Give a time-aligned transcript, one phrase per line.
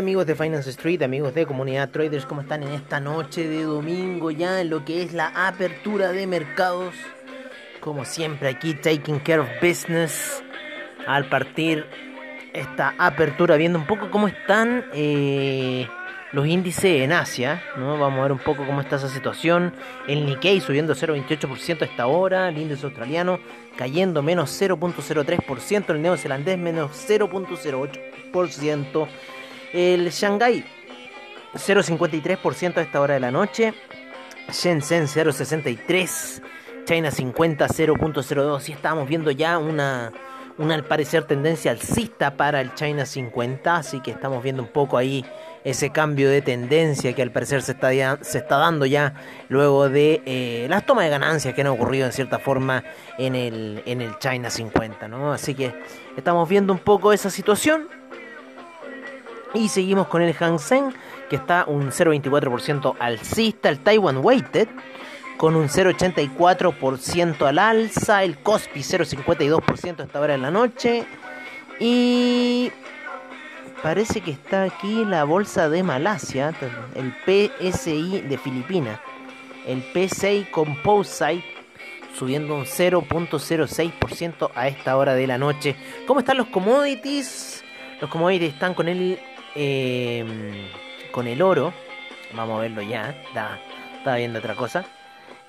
[0.00, 4.30] Amigos de Finance Street, amigos de Comunidad Traders, ¿cómo están en esta noche de domingo
[4.30, 6.94] ya en lo que es la apertura de mercados?
[7.80, 10.42] Como siempre aquí taking care of business
[11.06, 11.84] al partir
[12.54, 15.86] esta apertura viendo un poco cómo están eh,
[16.32, 17.98] los índices en Asia, ¿no?
[17.98, 19.74] Vamos a ver un poco cómo está esa situación.
[20.08, 23.38] El Nikkei subiendo 0,28% a esta hora, el índice australiano
[23.76, 29.08] cayendo menos 0,03%, el neozelandés menos 0,08%,
[29.72, 30.64] el Shanghai
[31.54, 33.74] 0,53% a esta hora de la noche,
[34.52, 36.42] Shenzhen 0,63%,
[36.84, 40.12] China 50 0.02 y estamos viendo ya una
[40.60, 44.98] una al parecer tendencia alcista para el China 50, así que estamos viendo un poco
[44.98, 45.24] ahí
[45.64, 47.88] ese cambio de tendencia que al parecer se está,
[48.22, 49.14] se está dando ya
[49.48, 52.84] luego de eh, las tomas de ganancias que han ocurrido en cierta forma
[53.16, 55.32] en el, en el China 50, ¿no?
[55.32, 55.74] Así que
[56.18, 57.88] estamos viendo un poco esa situación
[59.54, 60.92] y seguimos con el Hang Seng
[61.28, 64.68] que está un 0.24% alcista, el Taiwan Weighted
[65.36, 71.04] con un 0,84% al alza, el Cospi 0,52% a esta hora de la noche
[71.78, 72.70] y
[73.82, 76.52] parece que está aquí la bolsa de Malasia,
[76.94, 79.00] el PSI de Filipinas,
[79.66, 81.60] el PSI Composite
[82.14, 85.76] subiendo un 0.06% a esta hora de la noche.
[86.06, 87.64] ¿Cómo están los commodities?
[88.00, 89.18] Los commodities están con el
[89.54, 90.24] eh,
[91.12, 91.72] con el oro.
[92.34, 93.10] Vamos a verlo ya.
[93.10, 94.84] Estaba viendo otra cosa.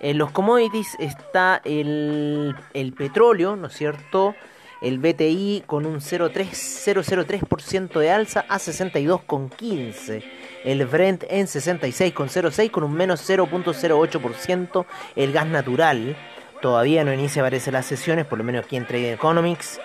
[0.01, 2.55] En los commodities está el,
[2.97, 4.35] petróleo, ¿no es cierto?
[4.81, 10.23] El BTI con un 0,03% de alza a 62,15.
[10.65, 14.85] El Brent en 66,06 con un menos 0,08%.
[15.15, 16.17] El gas natural
[16.63, 19.79] todavía no inicia, parece, las sesiones, por lo menos aquí en Trade Economics.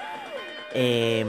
[0.73, 1.27] Eh,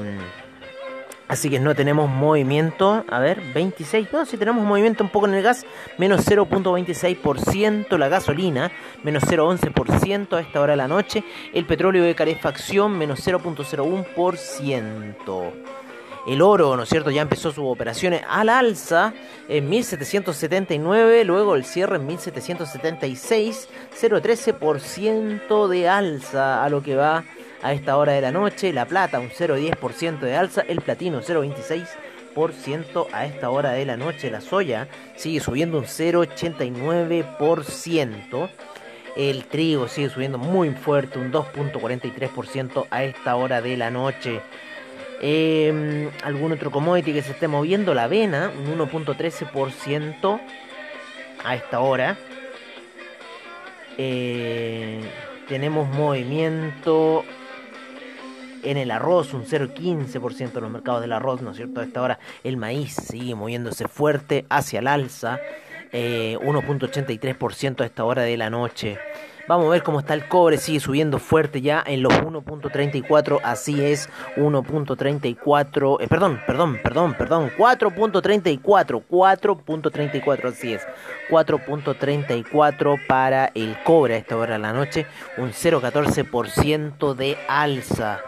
[1.27, 3.03] Así que no tenemos movimiento.
[3.09, 4.13] A ver, 26.
[4.13, 5.65] No, si tenemos movimiento un poco en el gas.
[5.97, 7.97] Menos 0.26%.
[7.97, 8.71] La gasolina.
[9.03, 11.23] Menos 0.11% a esta hora de la noche.
[11.53, 12.97] El petróleo de calefacción.
[12.97, 15.51] Menos 0.01%.
[16.27, 17.09] El oro, ¿no es cierto?
[17.09, 19.13] Ya empezó sus operaciones al alza
[19.47, 27.23] en 1779, luego el cierre en 1776, 0,13% de alza a lo que va
[27.61, 28.71] a esta hora de la noche.
[28.73, 30.61] La plata un 0,10% de alza.
[30.61, 34.31] El platino 0,26% a esta hora de la noche.
[34.31, 38.49] La soya sigue subiendo un 0,89%.
[39.15, 44.41] El trigo sigue subiendo muy fuerte, un 2.43% a esta hora de la noche.
[45.19, 50.39] Em, algún otro commodity que se esté moviendo, la avena, un 1.13%
[51.43, 52.15] a esta hora.
[53.97, 55.01] Eh,
[55.47, 57.25] tenemos movimiento
[58.71, 61.79] en el arroz, un 0,15% en los mercados del arroz, ¿no es cierto?
[61.79, 65.39] A esta hora el maíz sigue moviéndose fuerte hacia el alza,
[65.91, 68.99] 1.83% eh, a esta hora de la noche.
[69.47, 73.81] Vamos a ver cómo está el cobre, sigue subiendo fuerte ya en los 1.34, así
[73.81, 80.85] es, 1.34, eh, perdón, perdón, perdón, perdón, 4.34, 4.34, así es,
[81.29, 85.07] 4.34 para el cobre a esta hora de la noche,
[85.37, 88.19] un 0.14% de alza.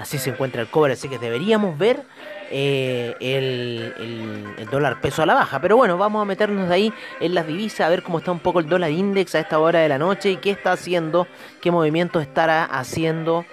[0.00, 2.04] Así se encuentra el cobre, así que deberíamos ver
[2.50, 5.60] eh, el, dólar peso a la baja.
[5.60, 8.38] Pero bueno, vamos a meternos de ahí en las divisas, a ver cómo está un
[8.38, 11.26] poco el dólar index a esta hora de la noche y qué está haciendo,
[11.60, 13.44] qué movimiento estará haciendo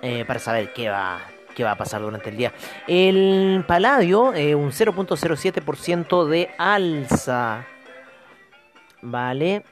[0.00, 1.20] eh, para saber qué va,
[1.54, 2.54] qué va a pasar durante el día.
[2.88, 7.66] El paladio, eh, un 0.07% de alza.
[9.02, 9.62] Vale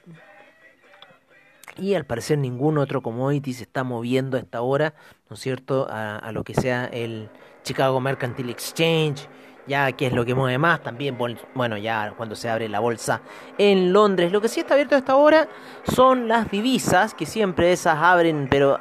[1.81, 4.95] y al parecer ningún otro commodity se está moviendo a esta hora,
[5.29, 7.29] ¿no es cierto?, a, lo que sea el
[7.63, 9.29] Chicago Mercantile Exchange,
[9.67, 11.17] ya que es lo que mueve más, también,
[11.55, 13.23] bueno, ya cuando se abre la bolsa
[13.57, 14.33] en Londres.
[14.33, 15.49] Lo que sí está abierto a esta hora
[15.85, 18.81] son las divisas, que siempre esas abren, pero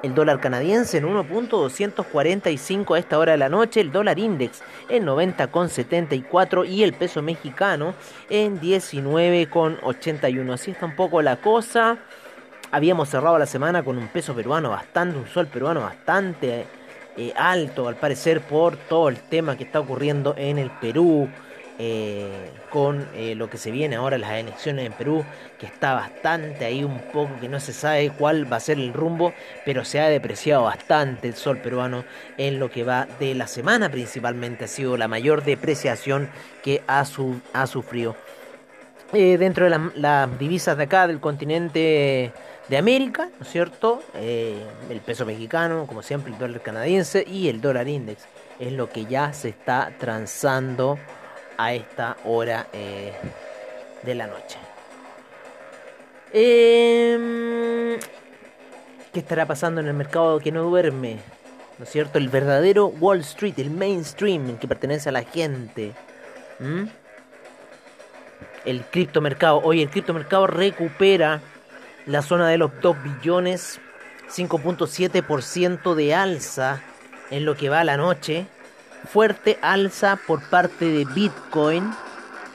[0.02, 5.06] el dólar canadiense en 1.245 a esta hora de la noche, el dólar index en
[5.06, 7.94] 90,74 y el peso mexicano
[8.28, 10.52] en 19,81.
[10.52, 11.98] Así está un poco la cosa.
[12.70, 16.66] Habíamos cerrado la semana con un peso peruano bastante, un sol peruano bastante
[17.16, 21.28] eh, alto al parecer por todo el tema que está ocurriendo en el Perú.
[21.78, 25.24] eh, con eh, lo que se viene ahora, las elecciones en Perú,
[25.58, 28.92] que está bastante ahí un poco, que no se sabe cuál va a ser el
[28.92, 29.32] rumbo,
[29.64, 32.04] pero se ha depreciado bastante el sol peruano
[32.36, 36.28] en lo que va de la semana principalmente, ha sido la mayor depreciación
[36.62, 38.14] que ha, sufrido.
[39.14, 42.30] Eh, dentro de las divisas de acá del continente
[42.68, 44.02] de América, ¿no es cierto?
[44.12, 48.26] el peso mexicano, como siempre, el dólar canadiense y el dólar index
[48.60, 50.98] es lo que ya se está transando
[51.56, 53.12] a esta hora eh,
[54.02, 54.58] de la noche.
[56.32, 57.98] Em,
[59.12, 61.18] ¿Qué estará pasando en el mercado que no duerme?
[61.78, 62.18] ¿No es cierto?
[62.18, 65.92] El verdadero Wall Street, el mainstream, que pertenece a la gente.
[68.64, 69.60] El criptomercado.
[69.62, 71.40] Hoy el criptomercado recupera
[72.06, 73.80] la zona de los 2 billones,
[74.28, 76.82] 5.7% de alza
[77.30, 78.46] en lo que va a la noche
[79.04, 81.92] fuerte alza por parte de Bitcoin.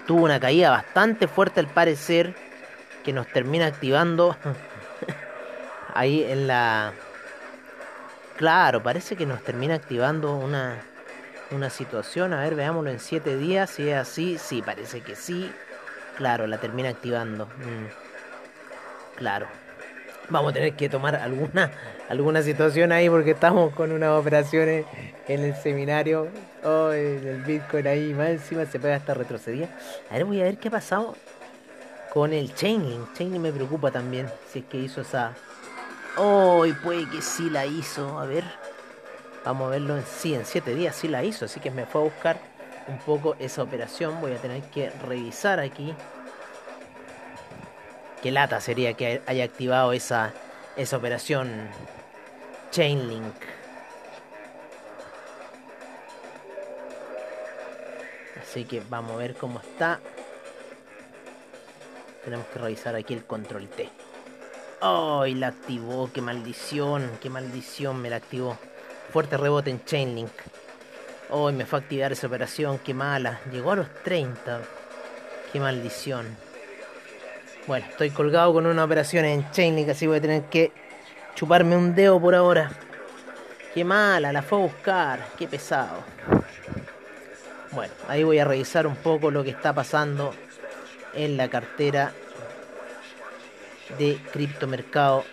[0.08, 2.36] Tuvo una caída bastante fuerte al parecer
[3.04, 4.36] que nos termina activando
[5.94, 6.94] ahí en la...
[8.38, 10.82] Claro, parece que nos termina activando una,
[11.52, 12.34] una situación.
[12.34, 13.70] A ver, veámoslo en 7 días.
[13.70, 15.52] Si es así, sí, parece que sí.
[16.18, 17.46] Claro, la termina activando.
[17.46, 19.18] Mm.
[19.18, 19.48] Claro.
[20.32, 21.72] Vamos a tener que tomar alguna
[22.08, 24.86] alguna situación ahí porque estamos con unas operaciones
[25.28, 26.30] en el seminario.
[26.64, 29.68] Oh, en el Bitcoin ahí más encima se puede hasta retroceder.
[30.10, 31.16] A ver voy a ver qué ha pasado
[32.14, 33.14] con el Chainlink.
[33.14, 35.34] Chainlink me preocupa también si es que hizo esa.
[36.16, 38.18] Oh puede que sí la hizo.
[38.18, 38.46] A ver
[39.44, 42.02] vamos a verlo en sí en 7 días sí la hizo así que me fue
[42.02, 42.38] a buscar
[42.88, 44.22] un poco esa operación.
[44.22, 45.94] Voy a tener que revisar aquí
[48.22, 50.34] qué lata sería que haya activado esa
[50.76, 51.70] esa operación
[52.72, 53.36] Chainlink.
[58.42, 60.00] Así que vamos a ver cómo está.
[62.24, 63.90] Tenemos que revisar aquí el control T.
[64.82, 65.36] ¡Ay!
[65.36, 66.10] la activó.
[66.14, 67.18] ¡Qué maldición!
[67.22, 68.58] ¡Qué maldición me la activó!
[69.12, 70.32] Fuerte rebote en Chainlink.
[71.32, 71.54] ¡Ay!
[71.54, 72.80] me fue a activar esa operación.
[72.80, 73.42] ¡Qué mala!
[73.52, 74.62] Llegó a los 30.
[75.52, 76.51] ¡Qué maldición!
[77.68, 80.72] Bueno, estoy colgado con una operación en Chainlink, así voy a tener que
[81.36, 82.72] chuparme un dedo por ahora.
[83.74, 86.04] Qué mala, la fue a buscar, qué pesado.
[87.72, 90.34] Bueno, ahí voy a revisar un poco lo que está pasando
[91.14, 92.12] en la cartera
[94.00, 95.24] de criptomercado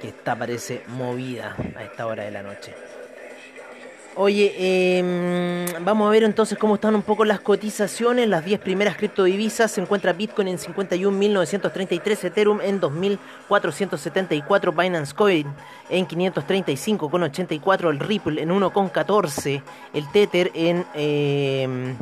[0.00, 2.87] que está parece movida a esta hora de la noche.
[4.20, 8.28] Oye, em, vamos a ver entonces cómo están un poco las cotizaciones.
[8.28, 15.46] Las 10 primeras criptodivisas se encuentra Bitcoin en 51.933, Ethereum en 2.474, Binance Coin
[15.88, 19.62] en 535,84, el Ripple en 1,14,
[19.94, 20.84] el Tether en...
[20.94, 21.94] Eh,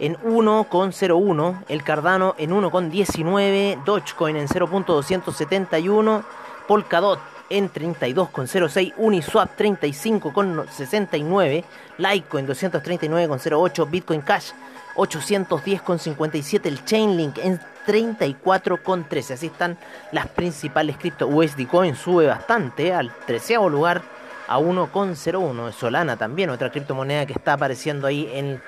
[0.00, 6.24] en 1,01, el Cardano en 1,19, Dogecoin en 0.271,
[6.66, 7.18] Polkadot
[7.50, 11.64] en 32,06, Uniswap 35,69,
[11.98, 14.52] Litecoin 239,08, Bitcoin Cash
[14.96, 19.34] 810,57, el Chainlink en 34,13.
[19.34, 19.76] Así están
[20.12, 21.26] las principales cripto.
[21.26, 24.02] USD Coin sube bastante al 13 lugar
[24.48, 25.72] a 1,01.
[25.72, 28.62] Solana también, otra criptomoneda que está apareciendo ahí en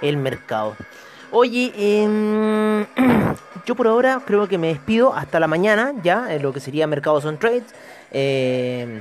[0.00, 0.76] el mercado.
[1.34, 2.84] Oye, em,
[3.64, 6.86] yo por ahora creo que me despido hasta la mañana ya, en lo que sería
[6.86, 7.74] Mercados on Trades.
[8.10, 9.00] Eh,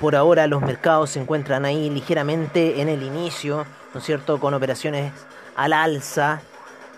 [0.00, 4.40] por ahora los mercados se encuentran ahí ligeramente en el inicio, ¿no es cierto?
[4.40, 5.12] Con operaciones
[5.54, 6.40] al alza.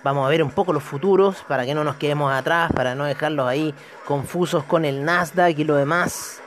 [0.04, 3.06] Vamos a ver un poco los futuros para que no nos quedemos atrás, para no
[3.06, 6.40] dejarlos ahí confusos con el Nasdaq y lo demás.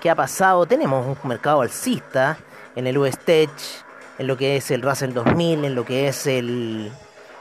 [0.00, 0.64] ¿Qué ha pasado?
[0.66, 2.38] Tenemos un mercado alcista
[2.76, 3.50] en el US Tech,
[4.20, 6.92] en lo que es el Russell 2000, en lo que es el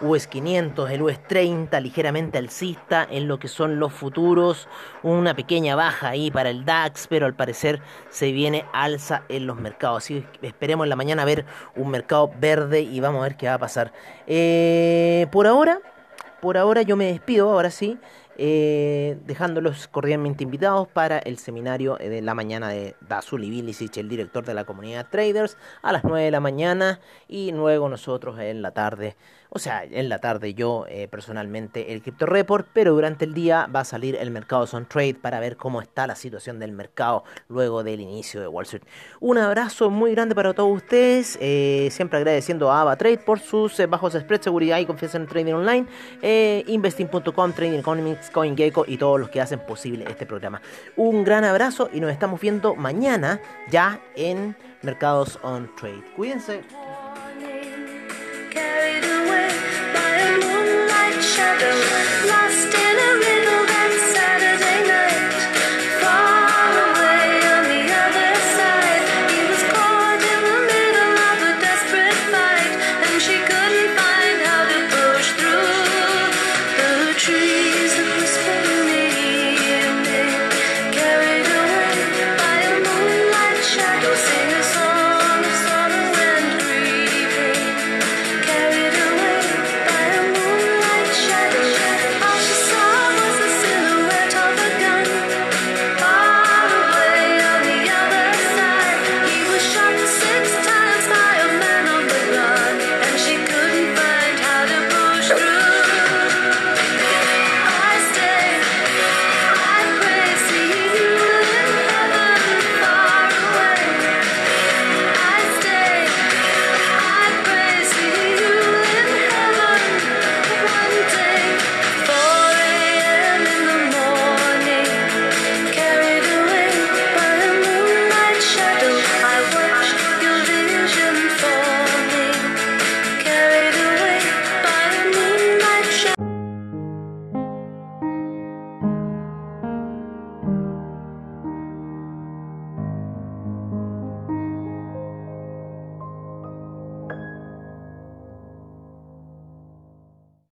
[0.02, 4.68] US 500, el US 30 ligeramente alcista en lo que son los futuros,
[5.04, 9.58] una pequeña baja ahí para el DAX, pero al parecer se viene alza en los
[9.58, 10.04] mercados.
[10.04, 13.48] Así que esperemos en la mañana ver un mercado verde y vamos a ver qué
[13.48, 13.94] va a pasar.
[14.28, 15.80] Eh, por ahora,
[16.42, 18.00] por ahora yo me despido, ahora sí.
[18.44, 24.44] Eh, dejándolos cordialmente invitados para el seminario de la mañana de Dazuli Bilicic, el director
[24.44, 28.72] de la comunidad Traders, a las 9 de la mañana y luego nosotros en la
[28.72, 29.16] tarde
[29.54, 33.68] o sea, en la tarde yo eh, personalmente el Crypto Report, pero durante el día
[33.68, 37.26] va a salir el mercado on Trade para ver cómo está la situación del mercado
[37.50, 38.84] luego del inicio de Wall Street.
[39.20, 43.78] Un abrazo muy grande para todos ustedes, eh, siempre agradeciendo a Ava Trade por sus
[43.82, 45.88] eh, bajos spreads, seguridad y confianza en el trading online,
[46.68, 50.62] investing.com, Trading Economics, CoinGecko y todos los que hacen posible este programa.
[50.96, 56.04] Un gran abrazo y nos estamos viendo mañana ya en Mercados on Trade.
[56.16, 56.62] Cuídense.